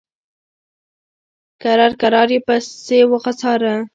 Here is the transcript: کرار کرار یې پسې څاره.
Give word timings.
کرار 1.61 1.91
کرار 2.01 2.29
یې 2.33 2.39
پسې 2.47 2.99
څاره. 3.39 3.73